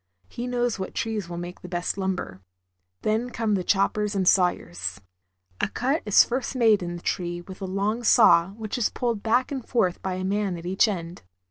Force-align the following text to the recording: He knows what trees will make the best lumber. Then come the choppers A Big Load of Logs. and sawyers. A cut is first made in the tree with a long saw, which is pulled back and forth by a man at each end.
He 0.29 0.47
knows 0.47 0.79
what 0.79 0.95
trees 0.95 1.29
will 1.29 1.37
make 1.37 1.61
the 1.61 1.69
best 1.69 1.95
lumber. 1.95 2.41
Then 3.03 3.29
come 3.29 3.53
the 3.53 3.63
choppers 3.63 4.15
A 4.15 4.17
Big 4.17 4.21
Load 4.21 4.21
of 4.21 4.21
Logs. 4.21 4.27
and 4.73 4.81
sawyers. 4.81 5.01
A 5.61 5.67
cut 5.67 6.01
is 6.07 6.23
first 6.23 6.55
made 6.55 6.81
in 6.81 6.95
the 6.95 7.03
tree 7.03 7.41
with 7.41 7.61
a 7.61 7.65
long 7.67 8.03
saw, 8.03 8.49
which 8.53 8.79
is 8.79 8.89
pulled 8.89 9.21
back 9.21 9.51
and 9.51 9.63
forth 9.63 10.01
by 10.01 10.15
a 10.15 10.23
man 10.23 10.57
at 10.57 10.65
each 10.65 10.87
end. 10.87 11.21